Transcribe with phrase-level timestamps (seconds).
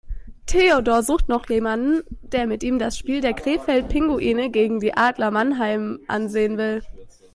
[0.47, 5.29] Theodor sucht noch jemanden, der mit ihm das Spiel der Krefeld Pinguine gegen die Adler
[5.29, 6.81] Mannheim ansehen will.